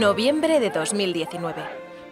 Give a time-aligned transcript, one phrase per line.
[0.00, 1.62] Noviembre de 2019.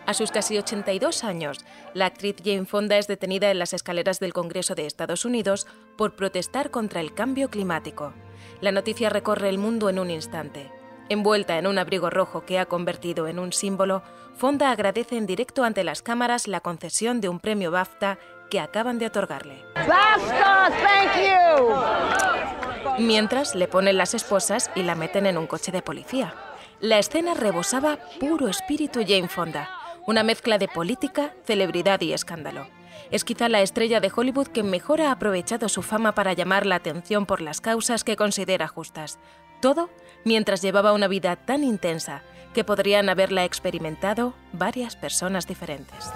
[0.04, 1.58] A sus casi 82 años,
[1.94, 5.66] la actriz Jane Fonda es detenida en las escaleras del Congreso de Estados Unidos
[5.96, 8.12] por protestar contra el cambio climático.
[8.60, 10.70] La noticia recorre el mundo en un instante.
[11.08, 14.02] Envuelta en un abrigo rojo que ha convertido en un símbolo,
[14.34, 18.18] Fonda agradece en directo ante las cámaras la concesión de un premio BAFTA
[18.48, 19.64] que acaban de otorgarle.
[19.74, 23.04] BAFTA, thank you.
[23.04, 26.34] Mientras le ponen las esposas y la meten en un coche de policía.
[26.80, 29.70] La escena rebosaba puro espíritu Jane Fonda,
[30.06, 32.66] una mezcla de política, celebridad y escándalo.
[33.10, 36.76] Es quizá la estrella de Hollywood que mejor ha aprovechado su fama para llamar la
[36.76, 39.18] atención por las causas que considera justas.
[39.60, 39.90] Todo
[40.24, 42.22] mientras llevaba una vida tan intensa
[42.54, 46.10] que podrían haberla experimentado varias personas diferentes.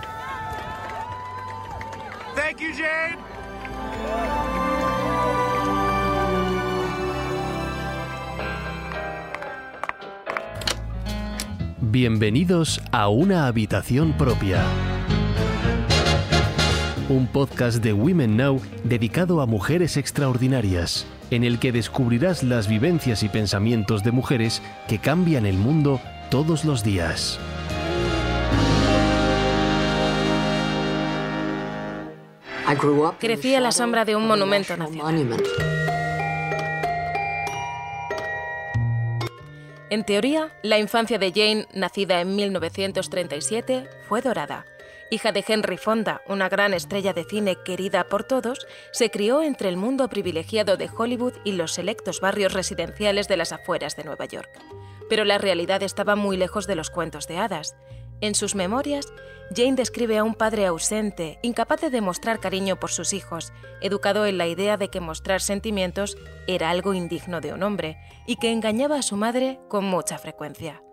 [11.81, 14.65] Bienvenidos a Una Habitación Propia.
[17.09, 23.23] Un podcast de Women Now dedicado a mujeres extraordinarias, en el que descubrirás las vivencias
[23.23, 26.01] y pensamientos de mujeres que cambian el mundo
[26.31, 27.39] todos los días.
[33.19, 35.43] Crecí a la sombra de un monumento nacional.
[39.91, 44.65] En teoría, la infancia de Jane, nacida en 1937, fue dorada.
[45.11, 49.69] Hija de Henry Fonda, una gran estrella de cine querida por todos, se crió entre
[49.69, 54.25] el mundo privilegiado de Hollywood y los selectos barrios residenciales de las afueras de Nueva
[54.25, 54.49] York.
[55.11, 57.77] Pero la realidad estaba muy lejos de los cuentos de hadas.
[58.23, 59.13] En sus memorias,
[59.55, 64.39] Jane describe a un padre ausente, incapaz de demostrar cariño por sus hijos, educado en
[64.39, 68.97] la idea de que mostrar sentimientos era algo indigno de un hombre, y que engañaba
[68.97, 70.85] a su madre con mucha frecuencia.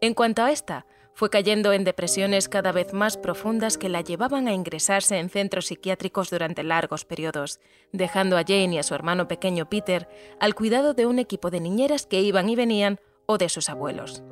[0.00, 4.48] En cuanto a esta, fue cayendo en depresiones cada vez más profundas que la llevaban
[4.48, 7.60] a ingresarse en centros psiquiátricos durante largos periodos,
[7.92, 10.08] dejando a Jane y a su hermano pequeño Peter
[10.40, 14.24] al cuidado de un equipo de niñeras que iban y venían o de sus abuelos.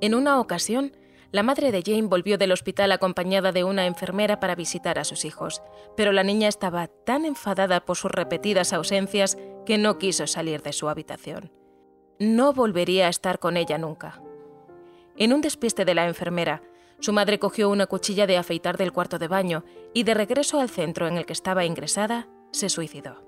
[0.00, 0.92] En una ocasión,
[1.32, 5.24] la madre de Jane volvió del hospital acompañada de una enfermera para visitar a sus
[5.24, 5.62] hijos,
[5.96, 10.72] pero la niña estaba tan enfadada por sus repetidas ausencias que no quiso salir de
[10.72, 11.50] su habitación.
[12.18, 14.22] No volvería a estar con ella nunca.
[15.16, 16.62] En un despiste de la enfermera,
[17.00, 20.70] su madre cogió una cuchilla de afeitar del cuarto de baño y de regreso al
[20.70, 23.22] centro en el que estaba ingresada, se suicidó.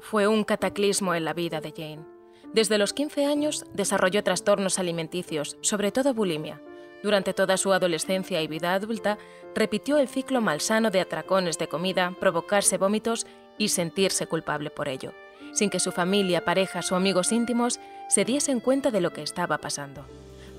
[0.00, 2.09] Fue un cataclismo en la vida de Jane.
[2.52, 6.60] Desde los 15 años desarrolló trastornos alimenticios, sobre todo bulimia.
[7.02, 9.18] Durante toda su adolescencia y vida adulta,
[9.54, 15.12] repitió el ciclo malsano de atracones de comida, provocarse vómitos y sentirse culpable por ello,
[15.52, 17.78] sin que su familia, parejas o amigos íntimos
[18.08, 20.04] se diesen cuenta de lo que estaba pasando.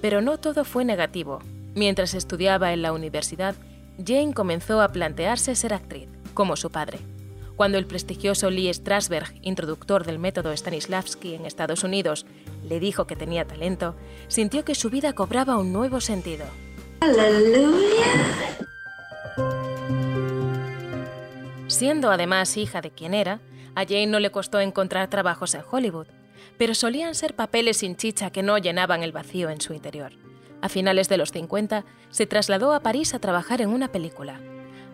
[0.02, 1.40] Pero no todo fue negativo.
[1.75, 3.56] Mientras estudiaba en la universidad,
[3.97, 7.00] Jane comenzó a plantearse ser actriz, como su padre.
[7.62, 12.26] Cuando el prestigioso Lee Strasberg, introductor del método Stanislavski en Estados Unidos,
[12.68, 13.96] le dijo que tenía talento,
[14.30, 16.44] sintió que su vida cobraba un nuevo sentido.
[17.02, 18.08] ¡Aleluya!
[21.68, 23.42] Siendo además hija de quien era,
[23.76, 26.08] a Jane no le costó encontrar trabajos en Hollywood,
[26.58, 30.14] pero solían ser papeles sin chicha que no llenaban el vacío en su interior.
[30.64, 34.42] A finales de los 50 se trasladó a París a trabajar en una película.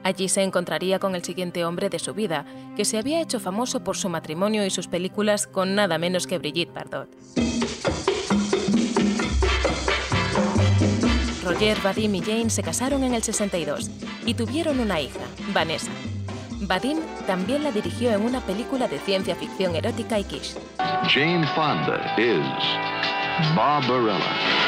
[0.08, 2.46] Allí se encontraría con el siguiente hombre de su vida,
[2.78, 6.38] que se había hecho famoso por su matrimonio y sus películas con nada menos que
[6.38, 7.10] Brigitte Bardot.
[11.44, 13.92] Roger, Vadim y Jane se casaron en el 62
[14.26, 15.20] y tuvieron una hija,
[15.54, 15.92] Vanessa.
[16.62, 20.58] Vadim también la dirigió en una película de ciencia ficción erótica y quiche.
[21.10, 22.48] Jane Fonda is
[23.58, 24.68] Barbarella.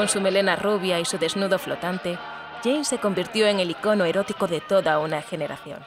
[0.00, 2.18] Con su melena rubia y su desnudo flotante,
[2.62, 5.80] Jane se convirtió en el icono erótico de toda una generación.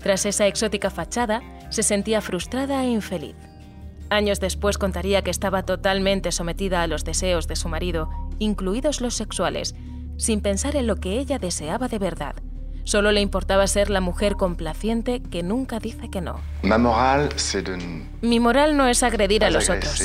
[0.00, 3.36] Tras esa exótica fachada, se sentía frustrada e infeliz.
[4.08, 8.08] Años después contaría que estaba totalmente sometida a los deseos de su marido,
[8.38, 9.74] incluidos los sexuales,
[10.16, 12.34] sin pensar en lo que ella deseaba de verdad.
[12.84, 16.40] Solo le importaba ser la mujer complaciente que nunca dice que no.
[18.20, 20.02] Mi moral no es agredir a los otros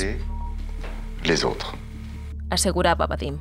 [2.50, 3.38] aseguraba Vadim.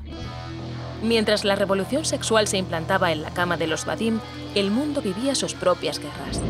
[1.01, 4.19] Mientras la revolución sexual se implantaba en la cama de los Vadim,
[4.55, 6.41] el mundo vivía sus propias guerras.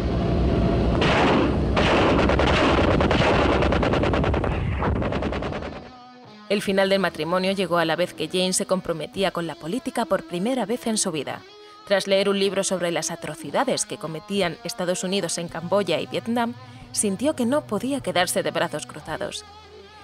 [6.48, 10.06] El final del matrimonio llegó a la vez que Jane se comprometía con la política
[10.06, 11.42] por primera vez en su vida.
[11.88, 16.54] Tras leer un libro sobre las atrocidades que cometían Estados Unidos en Camboya y Vietnam,
[16.92, 19.44] sintió que no podía quedarse de brazos cruzados.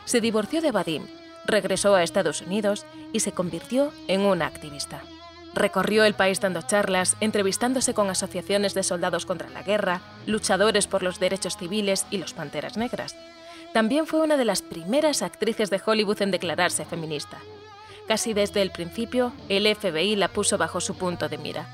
[0.05, 1.07] Se divorció de Vadim,
[1.45, 5.01] regresó a Estados Unidos y se convirtió en una activista.
[5.53, 11.03] Recorrió el país dando charlas, entrevistándose con asociaciones de soldados contra la guerra, luchadores por
[11.03, 13.15] los derechos civiles y los Panteras Negras.
[13.73, 17.38] También fue una de las primeras actrices de Hollywood en declararse feminista.
[18.07, 21.67] Casi desde el principio, el FBI la puso bajo su punto de mira.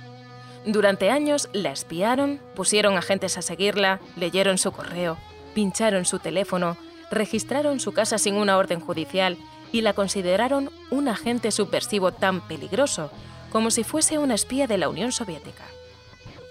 [0.65, 5.17] Durante años la espiaron, pusieron agentes a seguirla, leyeron su correo,
[5.53, 6.77] pincharon su teléfono,
[7.09, 9.37] registraron su casa sin una orden judicial
[9.71, 13.11] y la consideraron un agente subversivo tan peligroso
[13.51, 15.63] como si fuese una espía de la Unión Soviética.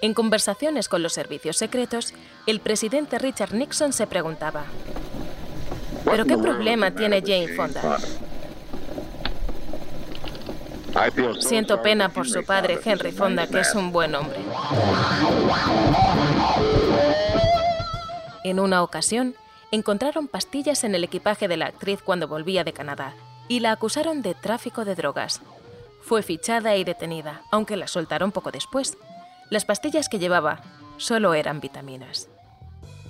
[0.03, 2.13] En conversaciones con los servicios secretos,
[2.47, 4.65] el presidente Richard Nixon se preguntaba,
[6.05, 7.99] ¿pero qué problema tiene Jane Fonda?
[11.41, 14.39] Siento pena por su padre, Henry Fonda, que es un buen hombre.
[18.45, 19.35] En una ocasión,
[19.71, 23.15] encontraron pastillas en el equipaje de la actriz cuando volvía de Canadá
[23.49, 25.41] y la acusaron de tráfico de drogas.
[26.03, 28.97] Fue fichada y detenida, aunque la soltaron poco después.
[29.51, 30.63] Las pastillas que llevaba
[30.97, 32.29] solo eran vitaminas.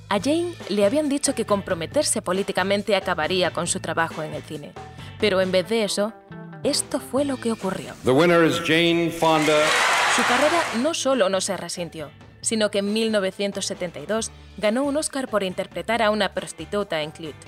[0.08, 4.72] A Jane le habían dicho que comprometerse políticamente acabaría con su trabajo en el cine,
[5.18, 6.12] pero en vez de eso,
[6.62, 7.92] esto fue lo que ocurrió.
[10.16, 12.10] Su carrera no solo no se resintió,
[12.40, 17.46] sino que en 1972 ganó un Oscar por interpretar a una prostituta en Clute.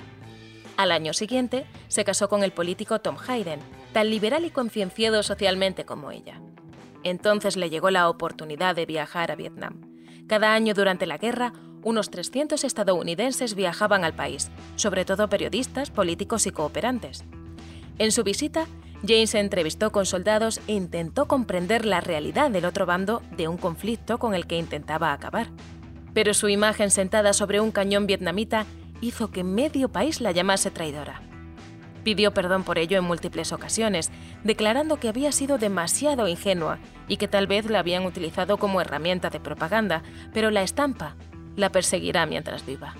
[0.77, 3.59] Al año siguiente, se casó con el político Tom Hayden,
[3.91, 6.41] tan liberal y concienciado socialmente como ella.
[7.03, 9.81] Entonces le llegó la oportunidad de viajar a Vietnam.
[10.27, 11.53] Cada año durante la guerra,
[11.83, 17.23] unos 300 estadounidenses viajaban al país, sobre todo periodistas, políticos y cooperantes.
[17.97, 18.65] En su visita,
[19.01, 23.57] Jane se entrevistó con soldados e intentó comprender la realidad del otro bando de un
[23.57, 25.47] conflicto con el que intentaba acabar.
[26.13, 28.65] Pero su imagen sentada sobre un cañón vietnamita
[29.01, 31.21] hizo que medio país la llamase traidora.
[32.03, 34.09] Pidió perdón por ello en múltiples ocasiones,
[34.43, 39.29] declarando que había sido demasiado ingenua y que tal vez la habían utilizado como herramienta
[39.29, 40.03] de propaganda,
[40.33, 41.15] pero la estampa
[41.55, 42.95] la perseguirá mientras viva.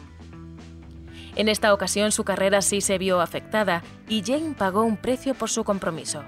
[1.35, 5.50] En esta ocasión su carrera sí se vio afectada y Jane pagó un precio por
[5.50, 6.23] su compromiso.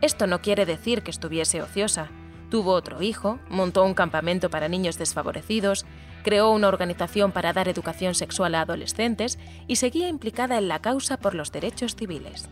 [0.00, 2.08] Esto no quiere decir que estuviese ociosa.
[2.48, 5.84] Tuvo otro hijo, montó un campamento para niños desfavorecidos,
[6.22, 11.16] creó una organización para dar educación sexual a adolescentes y seguía implicada en la causa
[11.16, 12.48] por los derechos civiles.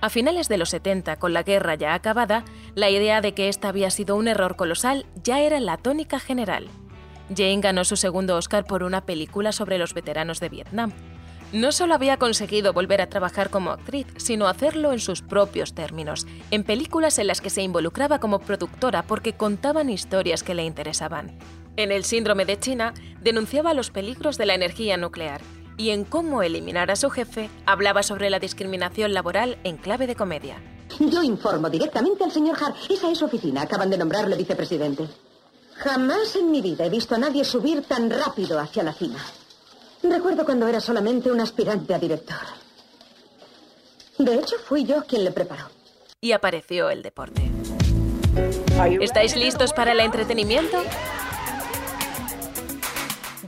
[0.00, 2.44] A finales de los 70, con la guerra ya acabada,
[2.74, 6.66] la idea de que esta había sido un error colosal ya era la tónica general.
[7.28, 10.92] Jane ganó su segundo Oscar por una película sobre los veteranos de Vietnam.
[11.52, 16.26] No solo había conseguido volver a trabajar como actriz, sino hacerlo en sus propios términos,
[16.50, 21.38] en películas en las que se involucraba como productora porque contaban historias que le interesaban.
[21.76, 22.92] En el síndrome de China
[23.22, 25.40] denunciaba los peligros de la energía nuclear
[25.78, 30.14] y en cómo eliminar a su jefe hablaba sobre la discriminación laboral en clave de
[30.14, 30.56] comedia.
[31.00, 32.76] Yo informo directamente al señor Hart.
[32.90, 33.62] Esa es su oficina.
[33.62, 35.08] Acaban de nombrarle vicepresidente.
[35.76, 39.18] Jamás en mi vida he visto a nadie subir tan rápido hacia la cima.
[40.02, 42.36] Recuerdo cuando era solamente un aspirante a director.
[44.18, 45.64] De hecho, fui yo quien le preparó.
[46.20, 47.50] Y apareció el deporte.
[49.00, 50.82] ¿Estáis listos para el entretenimiento?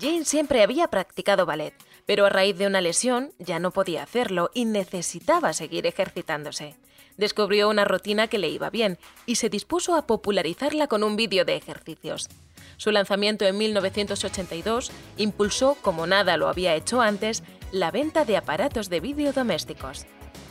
[0.04, 1.72] Jane siempre había practicado ballet,
[2.04, 6.74] pero a raíz de una lesión ya no podía hacerlo y necesitaba seguir ejercitándose.
[7.16, 11.46] Descubrió una rutina que le iba bien y se dispuso a popularizarla con un vídeo
[11.46, 12.28] de ejercicios.
[12.76, 18.90] Su lanzamiento en 1982 impulsó, como nada lo había hecho antes, la venta de aparatos
[18.90, 20.04] de vídeo domésticos.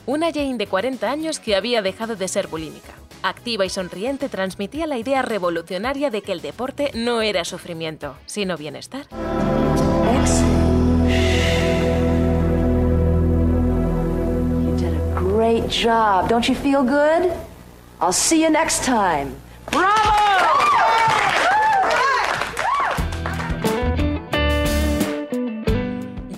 [0.07, 4.85] Una Jane de 40 años que había dejado de ser bulímica activa y sonriente, transmitía
[4.85, 9.07] la idea revolucionaria de que el deporte no era sufrimiento, sino bienestar.
[15.35, 16.29] Great job.
[16.29, 17.31] Don't you feel good?
[17.99, 19.31] I'll see you next time.
[19.71, 20.13] ¡Bravo!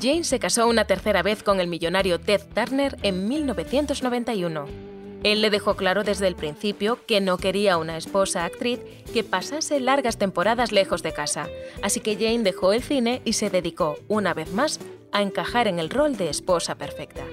[0.05, 4.94] Jane se casó una tercera vez con el millonario Ted Turner en 1991.
[5.25, 8.79] Él le dejó claro desde el principio que no quería una esposa actriz
[9.11, 11.47] que pasase largas temporadas lejos de casa,
[11.81, 14.79] así que Jane dejó el cine y se dedicó, una vez más,
[15.11, 17.23] a encajar en el rol de esposa perfecta.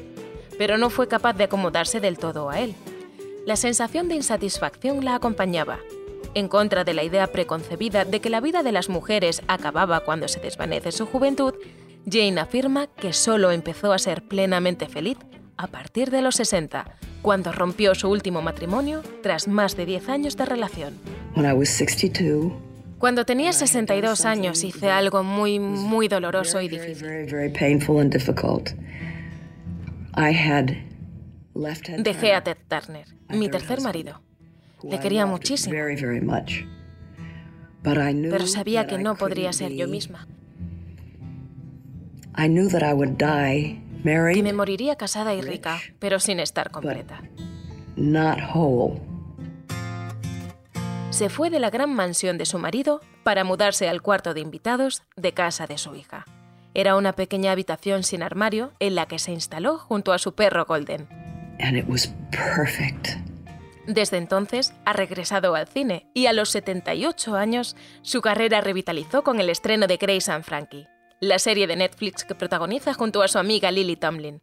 [0.56, 2.75] Pero no fue capaz de acomodarse del todo a él.
[3.44, 5.78] La sensación de insatisfacción la acompañaba.
[6.32, 10.28] En contra de la idea preconcebida de que la vida de las mujeres acababa cuando
[10.28, 11.52] se desvanece su juventud,
[12.11, 15.18] Jane afirma que solo empezó a ser plenamente feliz
[15.62, 16.85] a partir de los 60,
[17.23, 20.95] cuando rompió su último matrimonio tras más de 10 años de relación.
[22.99, 27.07] Cuando tenía 62 años hice algo muy, muy doloroso y difícil.
[31.99, 34.21] Dejé a Ted Turner, mi tercer marido.
[34.83, 35.75] Le quería muchísimo.
[38.31, 40.26] Pero sabía que no podría ser yo misma.
[44.35, 47.23] Que me moriría casada y rica, pero sin estar completa.
[51.11, 55.02] Se fue de la gran mansión de su marido para mudarse al cuarto de invitados
[55.16, 56.25] de casa de su hija.
[56.75, 60.64] Era una pequeña habitación sin armario en la que se instaló junto a su perro
[60.64, 61.06] Golden.
[63.87, 69.38] Desde entonces ha regresado al cine y a los 78 años su carrera revitalizó con
[69.38, 70.88] el estreno de Grace and Frankie,
[71.23, 74.41] la serie de Netflix que protagoniza junto a su amiga Lily Tomlin.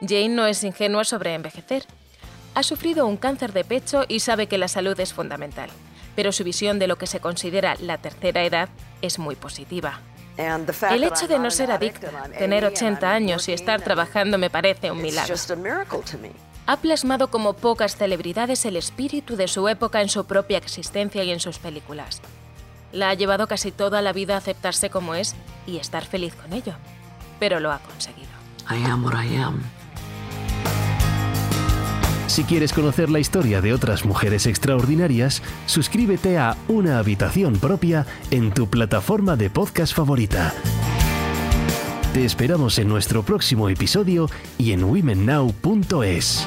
[0.00, 1.84] Jane no es ingenua sobre envejecer.
[2.54, 5.68] Ha sufrido un cáncer de pecho y sabe que la salud es fundamental,
[6.14, 8.70] pero su visión de lo que se considera la tercera edad
[9.02, 10.00] es muy positiva.
[10.90, 15.02] El hecho de no ser adicta, tener 80 años y estar trabajando me parece un
[15.02, 15.36] milagro
[16.66, 21.30] ha plasmado como pocas celebridades el espíritu de su época en su propia existencia y
[21.30, 22.20] en sus películas.
[22.90, 26.52] La ha llevado casi toda la vida a aceptarse como es y estar feliz con
[26.52, 26.74] ello,
[27.38, 28.28] pero lo ha conseguido.
[32.26, 38.52] Si quieres conocer la historia de otras mujeres extraordinarias, suscríbete a Una habitación propia en
[38.52, 40.52] tu plataforma de podcast favorita.
[42.12, 46.46] Te esperamos en nuestro próximo episodio y en womennow.es.